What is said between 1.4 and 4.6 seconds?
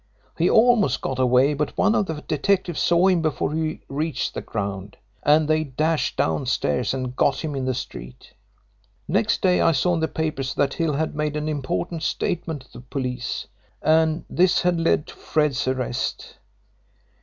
but one of the detectives saw him before he reached the